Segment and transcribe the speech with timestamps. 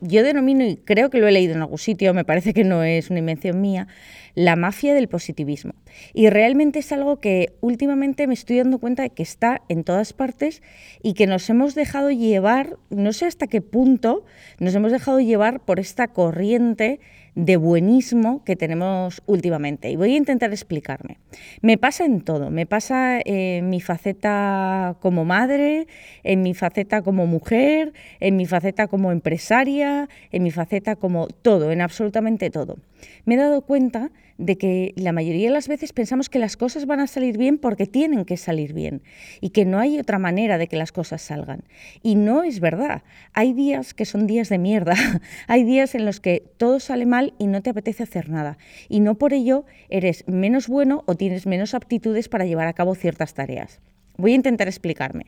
[0.00, 2.82] yo denomino, y creo que lo he leído en algún sitio, me parece que no
[2.82, 3.88] es una invención mía,
[4.34, 5.74] la mafia del positivismo.
[6.14, 10.12] Y realmente es algo que últimamente me estoy dando cuenta de que está en todas
[10.12, 10.62] partes
[11.02, 14.24] y que nos hemos dejado llevar, no sé hasta qué punto,
[14.60, 17.00] nos hemos dejado llevar por esta corriente
[17.38, 19.88] de buenismo que tenemos últimamente.
[19.90, 21.18] Y voy a intentar explicarme.
[21.62, 25.86] Me pasa en todo, me pasa en mi faceta como madre,
[26.24, 31.70] en mi faceta como mujer, en mi faceta como empresaria, en mi faceta como todo,
[31.70, 32.78] en absolutamente todo.
[33.24, 36.86] Me he dado cuenta de que la mayoría de las veces pensamos que las cosas
[36.86, 39.02] van a salir bien porque tienen que salir bien
[39.40, 41.64] y que no hay otra manera de que las cosas salgan.
[42.02, 43.02] Y no es verdad.
[43.34, 44.94] Hay días que son días de mierda,
[45.48, 48.58] hay días en los que todo sale mal y no te apetece hacer nada.
[48.88, 52.94] Y no por ello eres menos bueno o tienes menos aptitudes para llevar a cabo
[52.94, 53.80] ciertas tareas.
[54.16, 55.26] Voy a intentar explicarme.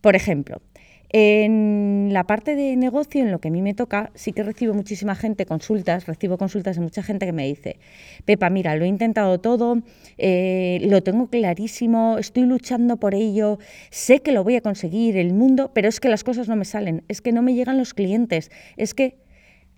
[0.00, 0.62] Por ejemplo,
[1.10, 4.74] en la parte de negocio, en lo que a mí me toca, sí que recibo
[4.74, 7.78] muchísima gente, consultas, recibo consultas de mucha gente que me dice,
[8.26, 9.82] Pepa, mira, lo he intentado todo,
[10.18, 13.58] eh, lo tengo clarísimo, estoy luchando por ello,
[13.90, 16.66] sé que lo voy a conseguir, el mundo, pero es que las cosas no me
[16.66, 19.16] salen, es que no me llegan los clientes, es que,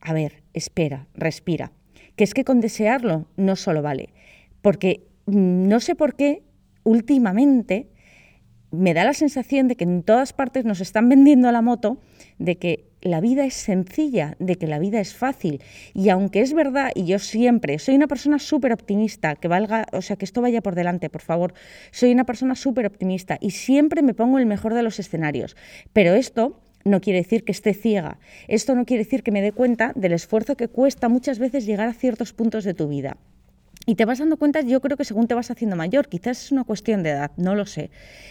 [0.00, 1.70] a ver, espera, respira,
[2.16, 4.10] que es que con desearlo no solo vale,
[4.62, 6.42] porque mm, no sé por qué
[6.82, 7.88] últimamente
[8.70, 11.98] me da la sensación de que en todas partes nos están vendiendo la moto
[12.38, 15.62] de que la vida es sencilla, de que la vida es fácil.
[15.94, 20.02] Y aunque es verdad, y yo siempre soy una persona súper optimista, que valga, o
[20.02, 21.54] sea, que esto vaya por delante, por favor,
[21.90, 25.56] soy una persona súper optimista y siempre me pongo el mejor de los escenarios.
[25.92, 28.18] Pero esto no quiere decir que esté ciega.
[28.48, 31.88] Esto no quiere decir que me dé cuenta del esfuerzo que cuesta muchas veces llegar
[31.88, 33.16] a ciertos puntos de tu vida.
[33.90, 36.52] Y te vas dando cuenta, yo creo que según te vas haciendo mayor, quizás es
[36.52, 37.90] una cuestión de edad, no lo sé.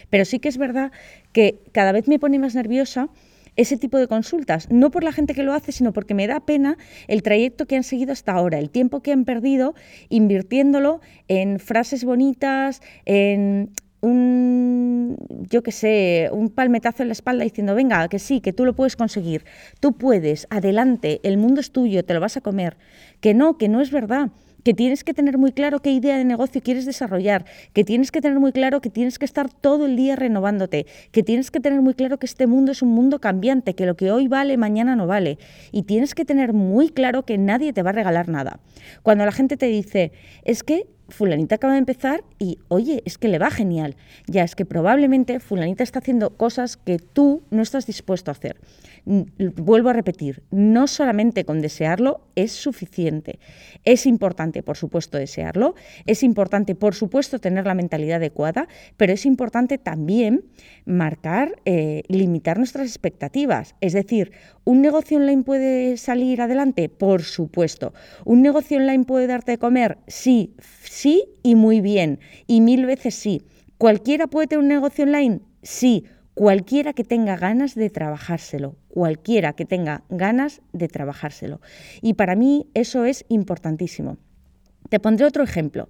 [0.10, 0.94] Pero sí que es verdad
[1.34, 3.10] que cada vez me pone más nerviosa
[3.58, 6.40] ese tipo de consultas, no por la gente que lo hace, sino porque me da
[6.40, 6.78] pena
[7.10, 9.76] el trayecto que han seguido hasta ahora, el tiempo que han perdido
[10.08, 15.18] invirtiéndolo en frases bonitas, en un,
[15.50, 18.78] yo qué sé, un palmetazo en la espalda diciendo, venga, que sí, que tú lo
[18.78, 19.44] puedes conseguir,
[19.82, 22.78] tú puedes, adelante, el mundo es tuyo, te lo vas a comer.
[23.20, 24.32] Que no, que no es verdad
[24.64, 28.22] que tienes que tener muy claro qué idea de negocio quieres desarrollar, que tienes que
[28.22, 31.82] tener muy claro que tienes que estar todo el día renovándote, que tienes que tener
[31.82, 34.96] muy claro que este mundo es un mundo cambiante, que lo que hoy vale mañana
[34.96, 35.38] no vale.
[35.72, 38.60] Y tienes que tener muy claro que nadie te va a regalar nada.
[39.04, 40.12] Cuando la gente te dice,
[40.44, 43.96] es que fulanita acaba de empezar y, oye, es que le va genial.
[44.28, 48.58] Ya es que probablemente fulanita está haciendo cosas que tú no estás dispuesto a hacer.
[49.06, 53.40] Vuelvo a repetir, no solamente con desearlo es suficiente.
[53.84, 55.76] Es importante, por supuesto, desearlo,
[56.06, 60.46] es importante, por supuesto, tener la mentalidad adecuada, pero es importante también
[60.86, 63.76] marcar, eh, limitar nuestras expectativas.
[63.82, 64.32] Es decir,
[64.64, 66.90] ¿un negocio online puede salir adelante?
[66.90, 67.94] Por supuesto.
[68.26, 69.98] ¿Un negocio online puede darte de comer?
[70.08, 70.54] Sí,
[71.00, 72.20] sí y muy bien.
[72.48, 73.42] Y mil veces sí.
[73.78, 75.42] ¿Cualquiera puede tener un negocio online?
[75.62, 76.06] Sí
[76.40, 81.60] cualquiera que tenga ganas de trabajárselo, cualquiera que tenga ganas de trabajárselo.
[82.02, 84.16] Y para mí eso es importantísimo.
[84.88, 85.90] Te pondré otro ejemplo.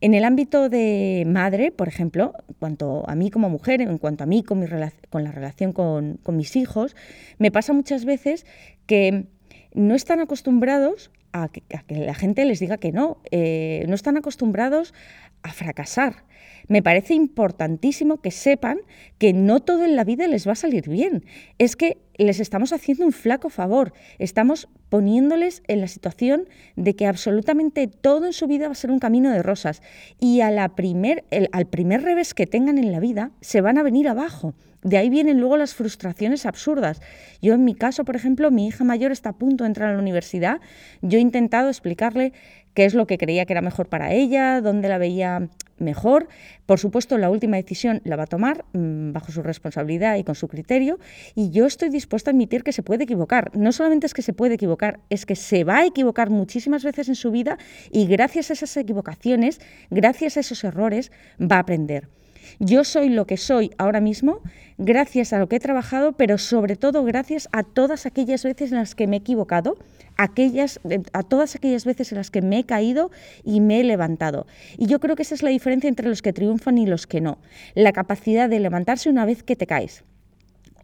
[0.00, 4.24] En el ámbito de madre, por ejemplo, en cuanto a mí como mujer, en cuanto
[4.24, 6.96] a mí con, la relación con, mis hijos,
[7.36, 8.46] me pasa muchas veces
[8.86, 9.26] que
[9.74, 14.94] no están acostumbrados a que, la gente les diga que no, eh, no están acostumbrados
[15.42, 16.24] a fracasar.
[16.68, 18.78] Me parece importantísimo que sepan
[19.18, 21.24] que no todo en la vida les va a salir bien.
[21.58, 23.92] Es que les estamos haciendo un flaco favor.
[24.18, 28.90] Estamos poniéndoles en la situación de que absolutamente todo en su vida va a ser
[28.90, 29.82] un camino de rosas.
[30.18, 30.40] Y
[30.76, 34.54] primer, al primer revés que tengan en la vida, se van a venir abajo.
[34.82, 37.02] De ahí vienen luego las frustraciones absurdas.
[37.42, 39.94] Yo en mi caso, por ejemplo, mi hija mayor está a punto de entrar a
[39.94, 40.60] la universidad.
[41.02, 42.32] Yo he intentado explicarle
[42.72, 45.48] qué es lo que creía que era mejor para ella, dónde la veía
[45.80, 46.28] mejor.
[46.66, 50.34] Por supuesto, la última decisión la va a tomar mm, bajo su responsabilidad y con
[50.34, 50.98] su criterio.
[51.34, 53.50] Y yo estoy dispuesta a admitir que se puede equivocar.
[53.56, 57.08] No solamente es que se puede equivocar, es que se va a equivocar muchísimas veces
[57.08, 57.58] en su vida
[57.90, 59.60] y gracias a esas equivocaciones,
[59.90, 61.10] gracias a esos errores,
[61.40, 62.08] va a aprender.
[62.58, 64.40] Yo soy lo que soy ahora mismo
[64.78, 68.78] gracias a lo que he trabajado, pero sobre todo gracias a todas aquellas veces en
[68.78, 69.76] las que me he equivocado,
[70.16, 73.10] aquellas, eh, a todas aquellas veces en las que me he caído
[73.44, 74.46] y me he levantado.
[74.78, 77.20] Y yo creo que esa es la diferencia entre los que triunfan y los que
[77.20, 77.38] no.
[77.74, 80.04] La capacidad de levantarse una vez que te caes.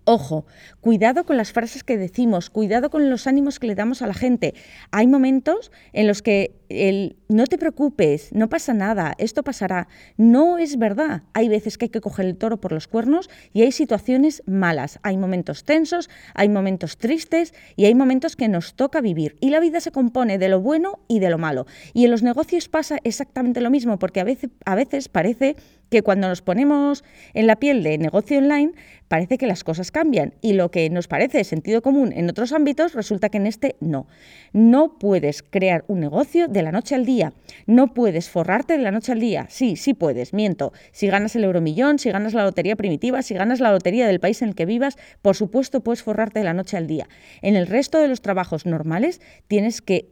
[0.09, 0.47] Ojo,
[0.81, 4.15] cuidado con las frases que decimos, cuidado con los ánimos que le damos a la
[4.15, 4.55] gente.
[4.93, 9.89] Hay momentos en los que el no te preocupes, no pasa nada, esto pasará.
[10.17, 11.23] No es verdad.
[11.33, 14.99] Hay veces que hay que coger el toro por los cuernos y hay situaciones malas.
[15.03, 19.37] Hay momentos tensos, hay momentos tristes y hay momentos que nos toca vivir.
[19.41, 21.67] Y la vida se compone de lo bueno y de lo malo.
[21.93, 25.57] Y en los negocios pasa exactamente lo mismo, porque a veces, a veces parece
[25.91, 27.05] que cuando nos ponemos
[27.35, 28.73] en la piel de negocio online,
[29.09, 32.95] parece que las cosas cambian y lo que nos parece sentido común en otros ámbitos
[32.95, 34.07] resulta que en este no.
[34.53, 37.33] No puedes crear un negocio de la noche al día,
[37.67, 39.47] no puedes forrarte de la noche al día.
[39.49, 40.73] Sí, sí puedes, miento.
[40.93, 44.43] Si ganas el euromillón, si ganas la lotería primitiva, si ganas la lotería del país
[44.43, 47.09] en el que vivas, por supuesto puedes forrarte de la noche al día.
[47.43, 50.09] En el resto de los trabajos normales tienes que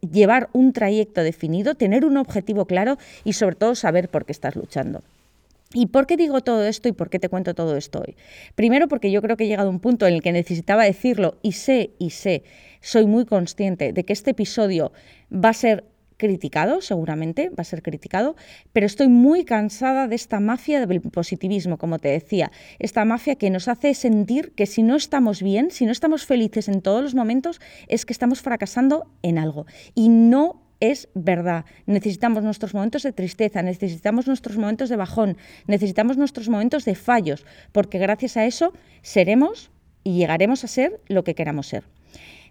[0.00, 4.56] llevar un trayecto definido, tener un objetivo claro y sobre todo saber por qué estás
[4.56, 5.02] luchando.
[5.72, 8.16] ¿Y por qué digo todo esto y por qué te cuento todo esto hoy?
[8.54, 11.38] Primero porque yo creo que he llegado a un punto en el que necesitaba decirlo
[11.42, 12.44] y sé y sé,
[12.80, 14.92] soy muy consciente de que este episodio
[15.32, 15.84] va a ser
[16.16, 18.36] criticado, seguramente va a ser criticado,
[18.72, 23.50] pero estoy muy cansada de esta mafia del positivismo, como te decía, esta mafia que
[23.50, 27.14] nos hace sentir que si no estamos bien, si no estamos felices en todos los
[27.14, 29.66] momentos, es que estamos fracasando en algo.
[29.94, 31.64] Y no es verdad.
[31.86, 35.36] Necesitamos nuestros momentos de tristeza, necesitamos nuestros momentos de bajón,
[35.66, 39.70] necesitamos nuestros momentos de fallos, porque gracias a eso seremos
[40.04, 41.84] y llegaremos a ser lo que queramos ser.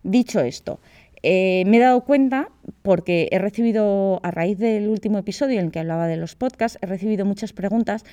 [0.03, 0.79] Dicho esto,
[1.23, 2.49] eh, me he dado cuenta,
[2.83, 6.77] porque he recibido, a raíz del último episodio en el que hablaba de los podcasts,
[6.81, 8.03] he recibido muchas preguntas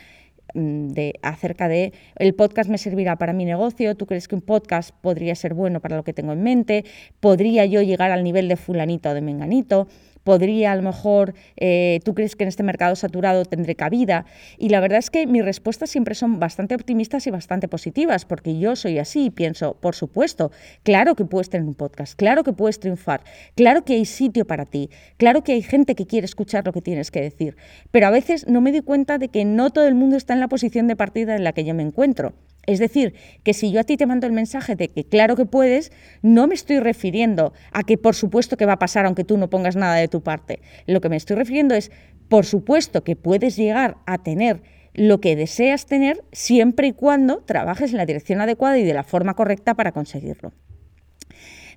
[0.55, 4.91] de, acerca de el podcast me servirá para mi negocio, tú crees que un podcast
[5.01, 6.85] podría ser bueno para lo que tengo en mente,
[7.21, 9.89] podría yo llegar al nivel de fulanito o de menganito
[10.25, 14.27] podría a lo mejor, eh, tú crees que en este mercado saturado tendré cabida.
[14.59, 18.59] Y la verdad es que mis respuestas siempre son bastante optimistas y bastante positivas, porque
[18.59, 20.51] yo soy así y pienso, por supuesto,
[20.83, 23.23] claro que puedes tener un podcast, claro que puedes triunfar,
[23.55, 26.83] claro que hay sitio para ti, claro que hay gente que quiere escuchar lo que
[26.83, 27.57] tienes que decir,
[27.91, 30.41] pero a veces no me doy cuenta de que no todo el mundo está en
[30.41, 32.35] la posición de partida en la que yo me encuentro.
[32.67, 35.47] Es decir, que si yo a ti te mando el mensaje de que claro que
[35.47, 35.93] puedes,
[36.23, 39.51] no me estoy refiriendo a que por supuesto que va a pasar aunque tú no
[39.51, 40.61] pongas nada de tu parte.
[40.87, 41.91] Lo que me estoy refiriendo es,
[42.29, 44.63] por supuesto que puedes llegar a tener
[44.95, 49.05] lo que deseas tener siempre y cuando trabajes en la dirección adecuada y de la
[49.05, 50.53] forma correcta para conseguirlo.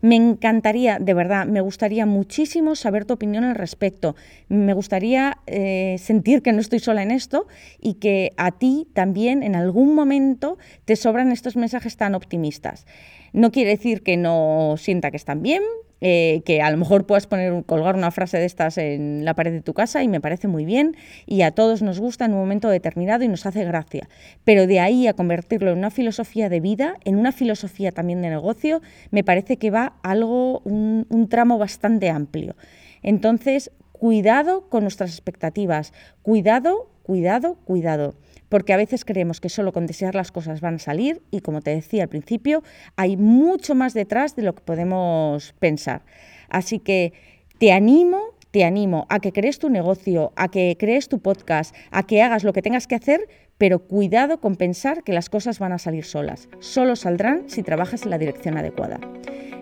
[0.02, 4.16] Me encantaría, de verdad, me gustaría muchísimo saber tu opinión al respecto.
[4.48, 7.48] Me gustaría eh, sentir que no estoy sola en esto
[7.80, 12.86] y que a ti también en algún momento te sobran estos mensajes tan optimistas.
[13.34, 15.64] No quiere decir que no sienta que están bien,
[16.02, 19.52] eh, que a lo mejor puedas poner, colgar una frase de estas en la pared
[19.52, 20.96] de tu casa y me parece muy bien
[21.26, 24.10] y a todos nos gusta en un momento determinado y nos hace gracia.
[24.44, 28.30] Pero de ahí a convertirlo en una filosofía de vida, en una filosofía también de
[28.30, 28.82] negocio,
[29.12, 32.56] me parece que va algo, un, un tramo bastante amplio.
[33.02, 38.16] Entonces, cuidado con nuestras expectativas, cuidado, cuidado, cuidado
[38.50, 41.62] porque a veces creemos que solo con desear las cosas van a salir y como
[41.62, 42.64] te decía al principio,
[42.96, 46.04] hay mucho más detrás de lo que podemos pensar.
[46.50, 47.14] Así que
[47.58, 48.22] te animo,
[48.52, 52.44] te animo a que crees tu negocio, a que crees tu podcast, a que hagas
[52.44, 56.06] lo que tengas que hacer, pero cuidado con pensar que las cosas van a salir
[56.06, 56.50] solas.
[56.60, 59.00] Solo saldrán si trabajas en la dirección adecuada.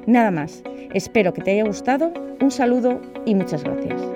[0.06, 0.64] Nada más.
[0.94, 2.14] Espero que te haya gustado.
[2.40, 4.13] Un saludo y muchas gracias.